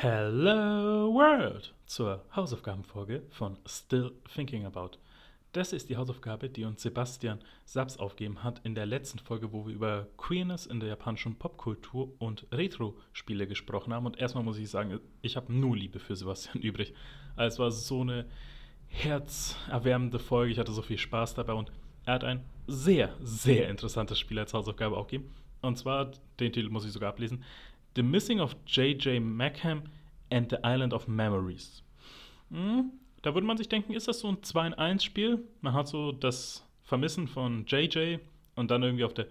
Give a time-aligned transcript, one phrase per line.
[0.00, 4.92] Hello World zur Hausaufgabenfolge von Still Thinking About.
[5.50, 9.66] Das ist die Hausaufgabe, die uns Sebastian Saps aufgeben hat in der letzten Folge, wo
[9.66, 14.06] wir über Queerness in der japanischen Popkultur und Retro-Spiele gesprochen haben.
[14.06, 16.94] Und erstmal muss ich sagen, ich habe nur Liebe für Sebastian übrig.
[17.34, 18.26] Also es war so eine
[18.86, 21.72] herzerwärmende Folge, ich hatte so viel Spaß dabei und
[22.04, 25.34] er hat ein sehr, sehr interessantes Spiel als Hausaufgabe aufgegeben.
[25.60, 27.42] Und zwar, den Titel muss ich sogar ablesen,
[27.98, 29.18] The Missing of J.J.
[29.18, 29.82] Mackham
[30.30, 31.82] and the Island of Memories.
[32.48, 35.44] Hm, da würde man sich denken, ist das so ein 2 in 1 Spiel?
[35.62, 38.18] Man hat so das Vermissen von JJ
[38.54, 39.26] und dann irgendwie auf der.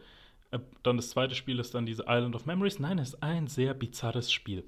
[0.52, 2.77] Äh, dann das zweite Spiel ist dann diese Island of Memories.
[2.77, 4.66] Nein, es ist ein sehr bizarres Spiel.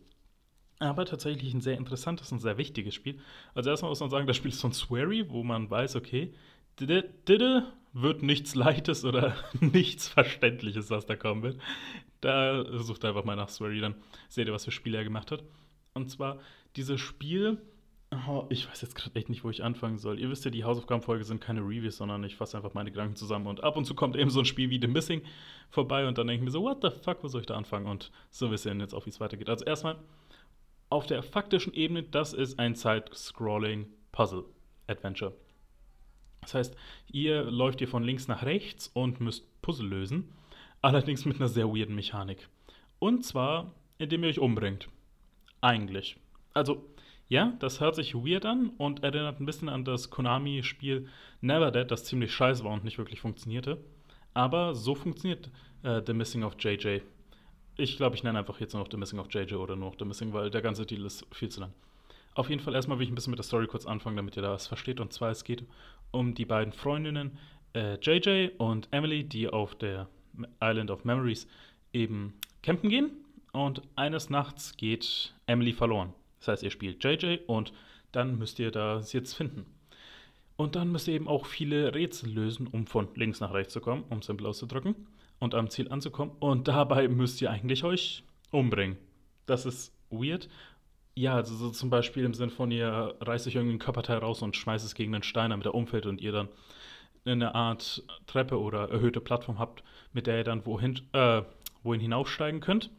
[0.79, 3.19] Aber tatsächlich ein sehr interessantes und sehr wichtiges Spiel.
[3.53, 6.33] Also erstmal muss man sagen, das Spiel ist von Swery, wo man weiß, okay,
[6.79, 11.59] Didde wird nichts Leichtes oder nichts Verständliches, was da kommen wird.
[12.21, 13.95] Da sucht einfach mal nach Swery, dann
[14.27, 15.43] seht ihr, was für Spiele er gemacht hat.
[15.93, 16.39] Und zwar
[16.75, 17.61] dieses Spiel,
[18.27, 20.19] oh, ich weiß jetzt gerade echt nicht, wo ich anfangen soll.
[20.19, 23.47] Ihr wisst ja, die Hausaufgabenfolge sind keine Reviews, sondern ich fasse einfach meine Gedanken zusammen.
[23.47, 25.21] Und ab und zu kommt eben so ein Spiel wie The Missing
[25.69, 27.87] vorbei und dann denke ich mir so, what the fuck, wo soll ich da anfangen?
[27.87, 29.49] Und so wissen wir jetzt auch, wie es weitergeht.
[29.49, 29.97] Also erstmal,
[30.89, 35.33] auf der faktischen Ebene, das ist ein Side-Scrolling-Puzzle-Adventure.
[36.41, 36.75] Das heißt,
[37.11, 40.33] ihr läuft hier von links nach rechts und müsst Puzzle lösen,
[40.81, 42.47] allerdings mit einer sehr weirden Mechanik.
[42.99, 44.87] Und zwar, indem ihr euch umbringt.
[45.61, 46.17] Eigentlich.
[46.53, 46.85] Also,
[47.27, 51.07] ja, das hört sich weird an und erinnert ein bisschen an das Konami-Spiel
[51.41, 53.77] Never Dead, das ziemlich scheiße war und nicht wirklich funktionierte.
[54.33, 55.51] Aber so funktioniert
[55.83, 57.01] äh, The Missing of JJ.
[57.77, 60.05] Ich glaube, ich nenne einfach jetzt noch The Missing of JJ oder nur noch The
[60.05, 61.73] Missing, weil der ganze Deal ist viel zu lang.
[62.33, 64.41] Auf jeden Fall erstmal will ich ein bisschen mit der Story kurz anfangen, damit ihr
[64.41, 64.99] da was versteht.
[64.99, 65.63] Und zwar, es geht
[66.11, 67.37] um die beiden Freundinnen
[67.73, 70.07] äh, JJ und Emily, die auf der
[70.61, 71.47] Island of Memories
[71.93, 73.11] eben campen gehen.
[73.51, 76.13] Und eines Nachts geht Emily verloren.
[76.39, 77.73] Das heißt, ihr spielt JJ und
[78.11, 79.65] dann müsst ihr das jetzt finden.
[80.55, 83.79] Und dann müsst ihr eben auch viele Rätsel lösen, um von links nach rechts zu
[83.79, 84.95] kommen, um simpel auszudrücken,
[85.39, 86.35] und am Ziel anzukommen.
[86.39, 88.97] Und dabei müsst ihr eigentlich euch umbringen.
[89.45, 90.49] Das ist weird.
[91.15, 94.55] Ja, also so zum Beispiel im Sinn von, ihr reißt euch irgendein Körperteil raus und
[94.55, 96.49] schmeißt es gegen einen Stein, damit er umfällt und ihr dann
[97.25, 101.41] eine Art Treppe oder erhöhte Plattform habt, mit der ihr dann wohin, äh,
[101.83, 102.89] wohin hinaufsteigen könnt.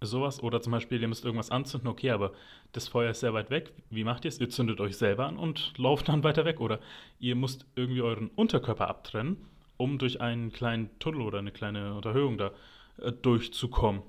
[0.00, 0.42] Sowas.
[0.42, 2.32] Oder zum Beispiel, ihr müsst irgendwas anzünden, okay, aber
[2.72, 3.72] das Feuer ist sehr weit weg.
[3.90, 4.40] Wie macht ihr es?
[4.40, 6.60] Ihr zündet euch selber an und lauft dann weiter weg.
[6.60, 6.80] Oder
[7.18, 9.36] ihr müsst irgendwie euren Unterkörper abtrennen,
[9.76, 12.52] um durch einen kleinen Tunnel oder eine kleine Unterhöhung da
[12.98, 14.02] äh, durchzukommen.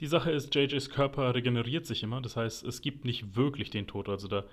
[0.00, 3.86] Die Sache ist, JJs Körper regeneriert sich immer, das heißt, es gibt nicht wirklich den
[3.86, 4.08] Tod.
[4.08, 4.44] Also da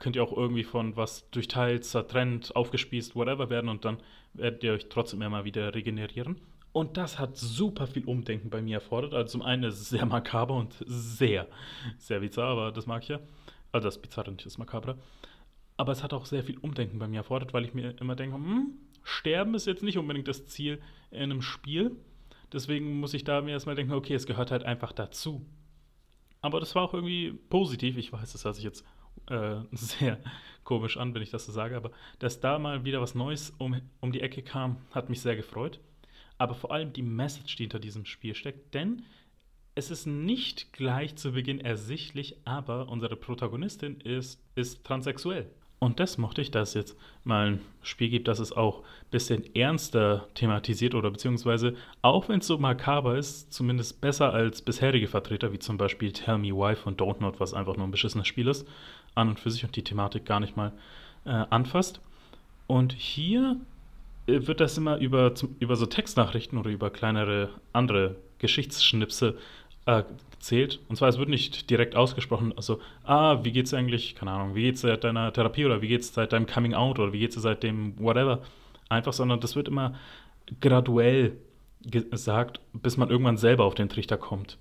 [0.00, 3.98] könnt ihr auch irgendwie von was durch Teils zertrennt, aufgespießt, whatever werden und dann
[4.32, 6.40] werdet ihr euch trotzdem immer wieder regenerieren.
[6.72, 9.12] Und das hat super viel Umdenken bei mir erfordert.
[9.12, 11.46] Also zum einen ist es sehr makaber und sehr,
[11.98, 13.20] sehr bizarr, aber das mag ich ja.
[13.72, 14.98] Also das Bizarre nicht das Makabre.
[15.76, 18.36] Aber es hat auch sehr viel Umdenken bei mir erfordert, weil ich mir immer denke,
[18.36, 21.96] hm, Sterben ist jetzt nicht unbedingt das Ziel in einem Spiel.
[22.52, 25.44] Deswegen muss ich da mir erstmal denken, okay, es gehört halt einfach dazu.
[26.42, 27.96] Aber das war auch irgendwie positiv.
[27.96, 28.84] Ich weiß, das hört sich jetzt
[29.28, 30.18] äh, sehr
[30.64, 33.80] komisch an, wenn ich das so sage, aber dass da mal wieder was Neues um,
[34.00, 35.80] um die Ecke kam, hat mich sehr gefreut.
[36.38, 39.02] Aber vor allem die Message, die hinter diesem Spiel steckt, denn
[39.74, 45.50] es ist nicht gleich zu Beginn ersichtlich, aber unsere Protagonistin ist, ist transsexuell.
[45.82, 49.10] Und das mochte ich, dass es jetzt mal ein Spiel gibt, das es auch ein
[49.10, 55.08] bisschen ernster thematisiert oder beziehungsweise, auch wenn es so makaber ist, zumindest besser als bisherige
[55.08, 58.26] Vertreter, wie zum Beispiel Tell Me Why von Don't Not, was einfach nur ein beschissenes
[58.26, 58.68] Spiel ist,
[59.14, 60.72] an und für sich und die Thematik gar nicht mal
[61.24, 62.00] äh, anfasst.
[62.66, 63.56] Und hier
[64.26, 69.36] äh, wird das immer über, über so Textnachrichten oder über kleinere andere Geschichtsschnipse
[69.86, 70.02] äh,
[70.38, 70.80] zählt.
[70.88, 74.62] Und zwar, es wird nicht direkt ausgesprochen, also, ah, wie geht's eigentlich, keine Ahnung, wie
[74.62, 77.62] geht's seit deiner Therapie oder wie geht's seit deinem Coming Out oder wie geht's seit
[77.62, 78.40] dem whatever.
[78.88, 79.94] Einfach, sondern das wird immer
[80.60, 81.36] graduell
[81.82, 84.58] gesagt, bis man irgendwann selber auf den Trichter kommt.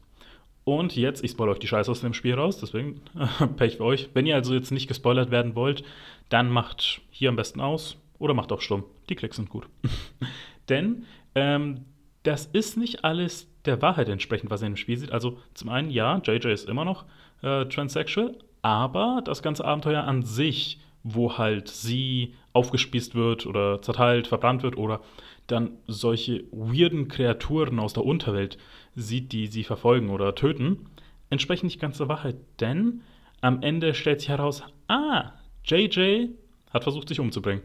[0.69, 3.01] Und jetzt, ich spoilere euch die Scheiße aus dem Spiel raus, deswegen
[3.57, 4.09] Pech für euch.
[4.13, 5.83] Wenn ihr also jetzt nicht gespoilert werden wollt,
[6.29, 8.83] dann macht hier am besten aus oder macht auch stumm.
[9.09, 9.67] Die Klicks sind gut.
[10.69, 11.85] Denn ähm,
[12.21, 15.11] das ist nicht alles der Wahrheit entsprechend, was er im Spiel sieht.
[15.11, 17.05] Also zum einen, ja, JJ ist immer noch
[17.41, 24.27] äh, transsexual, aber das ganze Abenteuer an sich, wo halt sie aufgespießt wird oder zerteilt,
[24.27, 25.01] verbrannt wird oder
[25.47, 28.57] dann solche weirden Kreaturen aus der Unterwelt
[28.95, 30.89] sieht, die sie verfolgen oder töten,
[31.29, 32.35] entsprechen nicht ganz der Wahrheit.
[32.59, 33.01] Denn
[33.41, 35.31] am Ende stellt sich heraus, ah,
[35.63, 36.27] JJ
[36.71, 37.63] hat versucht, sich umzubringen.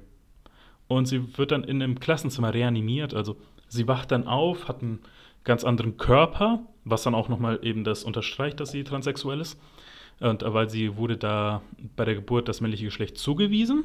[0.86, 3.36] Und sie wird dann in einem Klassenzimmer reanimiert, also
[3.68, 5.00] sie wacht dann auf, hat einen
[5.42, 9.60] ganz anderen Körper, was dann auch nochmal eben das unterstreicht, dass sie transsexuell ist.
[10.20, 11.62] Und weil sie wurde da
[11.96, 13.84] bei der Geburt das männliche Geschlecht zugewiesen.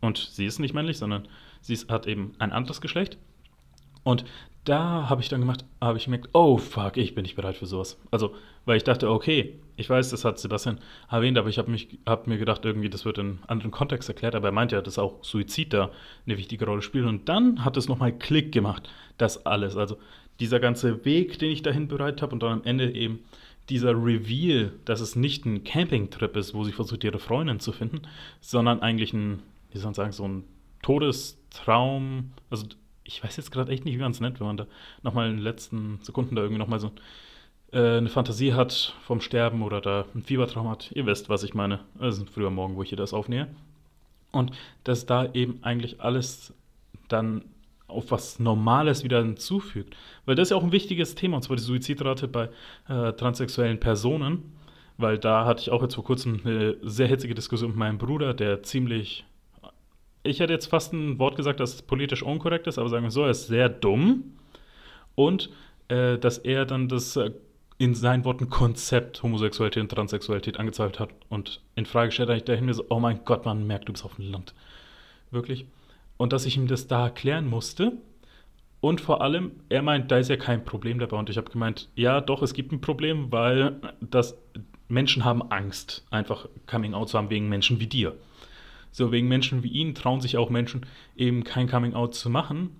[0.00, 1.26] Und sie ist nicht männlich, sondern
[1.60, 3.18] sie ist, hat eben ein anderes Geschlecht.
[4.04, 4.24] Und
[4.64, 7.66] da habe ich dann gemacht, habe ich gemerkt, oh fuck, ich bin nicht bereit für
[7.66, 7.98] sowas.
[8.10, 8.34] Also,
[8.64, 10.78] weil ich dachte, okay, ich weiß, das hat Sebastian
[11.10, 11.76] erwähnt, aber ich habe
[12.06, 14.80] hab mir gedacht, irgendwie, das wird in einem anderen Kontext erklärt, aber er meint ja,
[14.80, 15.90] dass auch Suizid da
[16.26, 17.06] eine wichtige Rolle spielt.
[17.06, 19.76] Und dann hat es nochmal Klick gemacht, das alles.
[19.76, 19.98] Also
[20.40, 23.20] dieser ganze Weg, den ich dahin bereit habe und dann am Ende eben
[23.68, 28.02] dieser Reveal, dass es nicht ein Campingtrip ist, wo sie versucht, ihre Freundin zu finden,
[28.40, 29.42] sondern eigentlich ein,
[29.72, 30.44] wie soll man sagen, so ein
[30.82, 32.66] Todestraum, also
[33.04, 34.66] ich weiß jetzt gerade echt nicht, wie man es nennt, wenn man da
[35.02, 36.92] nochmal in den letzten Sekunden da irgendwie nochmal so
[37.72, 40.90] äh, eine Fantasie hat vom Sterben oder da einen Fiebertraum hat.
[40.92, 41.80] Ihr wisst, was ich meine.
[42.00, 43.48] Es ist früher Morgen, wo ich hier das aufnehme.
[44.32, 44.52] Und
[44.84, 46.52] dass da eben eigentlich alles
[47.08, 47.44] dann
[47.88, 49.96] auf was Normales wieder hinzufügt.
[50.24, 52.48] Weil das ist ja auch ein wichtiges Thema, und zwar die Suizidrate bei
[52.88, 54.52] äh, transsexuellen Personen.
[54.98, 58.32] Weil da hatte ich auch jetzt vor kurzem eine sehr hitzige Diskussion mit meinem Bruder,
[58.34, 59.24] der ziemlich
[60.26, 63.22] ich hätte jetzt fast ein Wort gesagt, das politisch unkorrekt ist, aber sagen wir so,
[63.22, 64.36] er ist sehr dumm.
[65.14, 65.50] Und
[65.88, 67.30] äh, dass er dann das äh,
[67.78, 72.60] in seinen Worten Konzept Homosexualität und Transsexualität angezweifelt hat und in Frage stellt, da ich
[72.60, 74.54] mir so, oh mein Gott, man merkt, du bist auf dem Land.
[75.30, 75.66] Wirklich.
[76.16, 77.92] Und dass ich ihm das da erklären musste.
[78.80, 81.16] Und vor allem, er meint, da ist ja kein Problem dabei.
[81.16, 84.38] Und ich habe gemeint, ja, doch, es gibt ein Problem, weil das
[84.88, 88.16] Menschen haben Angst, einfach Coming Out zu haben wegen Menschen wie dir.
[88.92, 90.86] So wegen Menschen wie ihnen trauen sich auch Menschen
[91.16, 92.70] eben kein Coming Out zu machen.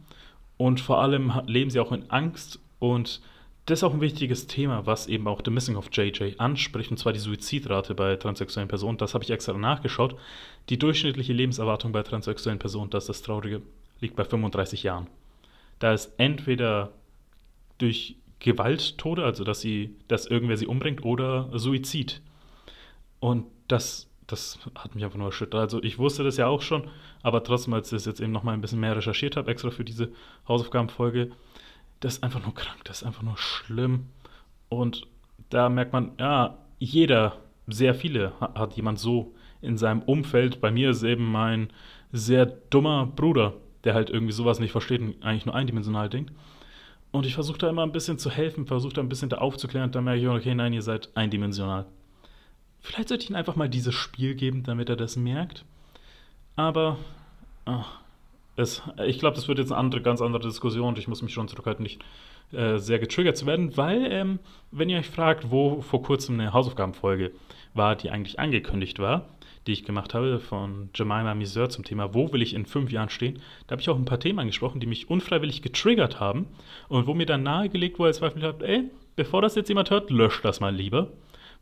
[0.57, 2.61] Und vor allem leben sie auch in Angst.
[2.79, 3.21] Und
[3.67, 6.99] das ist auch ein wichtiges Thema, was eben auch The Missing of JJ anspricht, und
[6.99, 8.97] zwar die Suizidrate bei transsexuellen Personen.
[8.99, 10.17] Das habe ich extra nachgeschaut.
[10.69, 13.63] Die durchschnittliche Lebenserwartung bei transsexuellen Personen, das ist das Traurige,
[14.01, 15.09] liegt bei 35 Jahren.
[15.81, 16.93] Da ist entweder
[17.79, 22.23] durch Gewalttode, also dass sie, dass irgendwer sie umbringt, oder Suizid.
[23.19, 25.61] Und das das hat mich einfach nur erschüttert.
[25.61, 26.91] Also ich wusste das ja auch schon,
[27.23, 29.85] aber trotzdem, als ich das jetzt eben nochmal ein bisschen mehr recherchiert habe, extra für
[29.85, 30.11] diese
[30.49, 31.31] Hausaufgabenfolge,
[32.07, 34.07] das ist einfach nur krank, das ist einfach nur schlimm.
[34.69, 35.09] Und
[35.51, 37.37] da merkt man, ja, jeder,
[37.67, 40.61] sehr viele hat jemand so in seinem Umfeld.
[40.61, 41.69] Bei mir ist eben mein
[42.13, 46.33] sehr dummer Bruder, der halt irgendwie sowas nicht versteht und eigentlich nur eindimensional denkt.
[47.11, 49.87] Und ich versuche da immer ein bisschen zu helfen, versuche da ein bisschen da aufzuklären
[49.87, 51.87] und dann merke ich, okay, nein, ihr seid eindimensional.
[52.79, 55.65] Vielleicht sollte ich ihm einfach mal dieses Spiel geben, damit er das merkt.
[56.55, 56.99] Aber
[57.65, 57.99] ach,
[58.57, 61.33] es, ich glaube, das wird jetzt eine andere, ganz andere Diskussion und ich muss mich
[61.33, 62.03] schon zurückhalten, nicht
[62.53, 64.39] äh, sehr getriggert zu werden, weil, ähm,
[64.71, 67.33] wenn ihr euch fragt, wo vor kurzem eine Hausaufgabenfolge
[67.75, 69.29] war, die eigentlich angekündigt war,
[69.67, 73.11] die ich gemacht habe von Jemima Miseur zum Thema, wo will ich in fünf Jahren
[73.11, 76.47] stehen, da habe ich auch ein paar Themen angesprochen, die mich unfreiwillig getriggert haben
[76.89, 78.85] und wo mir dann nahegelegt wurde, als Zweifel habe, ey,
[79.17, 81.11] bevor das jetzt jemand hört, löscht das mal lieber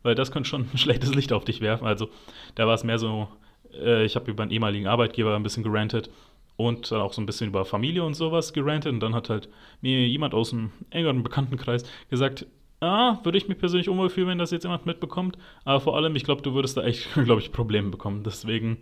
[0.05, 1.87] weil das könnte schon ein schlechtes Licht auf dich werfen.
[1.87, 2.09] Also
[2.53, 3.27] da war es mehr so,
[3.73, 6.09] äh, ich habe über einen ehemaligen Arbeitgeber ein bisschen gerantet
[6.57, 8.93] und dann auch so ein bisschen über Familie und sowas gerantet.
[8.93, 9.49] Und dann hat halt
[9.81, 12.45] mir jemand aus dem engeren Bekanntenkreis gesagt,
[12.79, 15.37] ah, würde ich mich persönlich unwohl fühlen, wenn das jetzt jemand mitbekommt.
[15.63, 18.23] Aber vor allem, ich glaube, du würdest da echt, glaube ich, Probleme bekommen.
[18.23, 18.77] Deswegen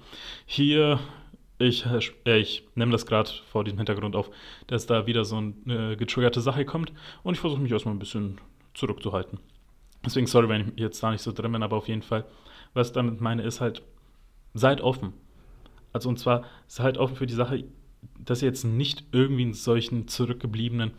[0.45, 0.99] hier,
[1.59, 1.85] ich,
[2.25, 4.29] äh, ich nehme das gerade vor diesem Hintergrund auf,
[4.67, 6.91] dass da wieder so eine getriggerte Sache kommt.
[7.23, 8.39] Und ich versuche mich erstmal ein bisschen
[8.73, 9.39] zurückzuhalten.
[10.05, 12.25] Deswegen, sorry, wenn ich jetzt da nicht so drin bin, aber auf jeden Fall,
[12.73, 13.81] was ich damit meine, ist halt,
[14.53, 15.13] seid offen.
[15.93, 17.63] Also und zwar seid offen für die Sache,
[18.19, 20.91] dass ihr jetzt nicht irgendwie in solchen zurückgebliebenen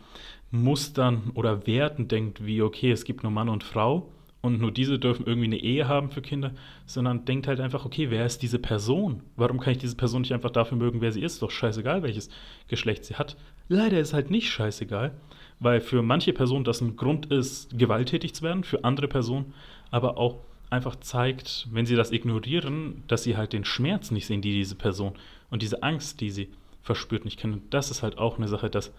[0.51, 4.09] Mustern oder Werten denkt, wie, okay, es gibt nur Mann und Frau
[4.41, 6.51] und nur diese dürfen irgendwie eine Ehe haben für Kinder,
[6.85, 9.23] sondern denkt halt einfach, okay, wer ist diese Person?
[9.35, 11.41] Warum kann ich diese Person nicht einfach dafür mögen, wer sie ist?
[11.41, 12.29] Doch scheißegal, welches
[12.67, 13.37] Geschlecht sie hat.
[13.67, 15.15] Leider ist halt nicht scheißegal,
[15.59, 19.53] weil für manche Personen das ein Grund ist, gewalttätig zu werden, für andere Personen
[19.89, 20.37] aber auch
[20.69, 24.75] einfach zeigt, wenn sie das ignorieren, dass sie halt den Schmerz nicht sehen, die diese
[24.75, 25.13] Person
[25.49, 26.49] und diese Angst, die sie
[26.81, 27.61] verspürt, nicht kennen.
[27.69, 28.93] Das ist halt auch eine Sache, dass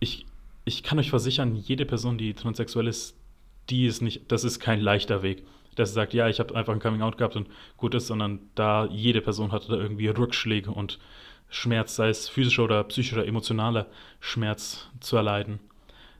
[0.00, 0.26] ich,
[0.64, 3.16] ich kann euch versichern, jede Person, die transsexuell ist,
[3.70, 5.42] die ist nicht, das ist kein leichter Weg.
[5.74, 8.40] Dass sie sagt, ja, ich habe einfach ein Coming Out gehabt und gut ist, sondern
[8.54, 10.98] da jede Person hatte da irgendwie Rückschläge und
[11.48, 13.86] Schmerz, sei es physischer oder psychischer, emotionaler
[14.20, 15.60] Schmerz zu erleiden.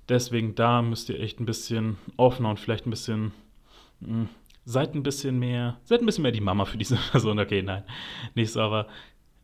[0.09, 3.33] Deswegen da müsst ihr echt ein bisschen offener und vielleicht ein bisschen,
[4.01, 4.29] mh, hm,
[4.67, 7.39] seid ein bisschen mehr, seid ein bisschen mehr die Mama für diese Person.
[7.39, 7.85] Okay, nein,
[8.35, 8.89] nicht so, aber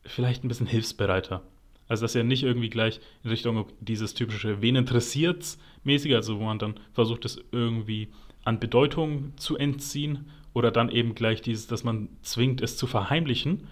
[0.05, 1.43] vielleicht ein bisschen hilfsbereiter.
[1.89, 6.45] Also, dass ihr nicht irgendwie gleich in Richtung dieses typische Wen interessiert's mäßige, also wo
[6.45, 8.09] man dann versucht, es irgendwie
[8.45, 13.69] an Bedeutung zu entziehen oder dann eben gleich dieses, dass man zwingt, es zu verheimlichen,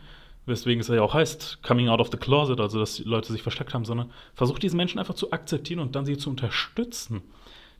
[0.46, 3.42] weswegen es ja auch heißt, coming out of the closet, also dass die Leute sich
[3.42, 7.22] versteckt haben, sondern versucht diese Menschen einfach zu akzeptieren und dann sie zu unterstützen.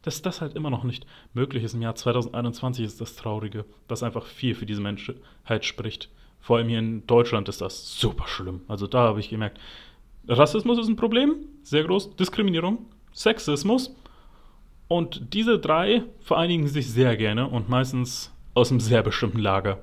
[0.03, 1.75] Dass das halt immer noch nicht möglich ist.
[1.75, 6.09] Im Jahr 2021 ist das Traurige, was einfach viel für diese Menschheit spricht.
[6.41, 8.63] Vor allem hier in Deutschland ist das super schlimm.
[8.67, 9.59] Also da habe ich gemerkt,
[10.27, 13.95] Rassismus ist ein Problem, sehr groß, Diskriminierung, Sexismus.
[14.89, 19.79] Und diese drei vereinigen sich sehr gerne und meistens aus einem sehr bestimmten Lager.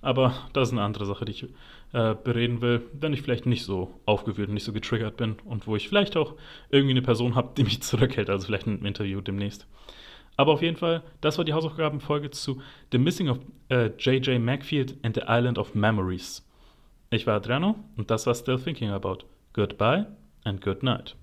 [0.00, 1.46] Aber das ist eine andere Sache, die ich
[1.92, 5.66] äh, bereden will, wenn ich vielleicht nicht so aufgewühlt und nicht so getriggert bin und
[5.66, 6.34] wo ich vielleicht auch
[6.70, 9.66] irgendwie eine Person habe, die mich zurückhält, also vielleicht ein Interview demnächst.
[10.36, 13.38] Aber auf jeden Fall, das war die Hausaufgabenfolge zu The Missing of
[13.70, 14.28] J.J.
[14.28, 16.46] Uh, Macfield and the Island of Memories.
[17.10, 19.24] Ich war Adriano und das war Still Thinking About.
[19.52, 20.06] Goodbye
[20.44, 21.16] and good night.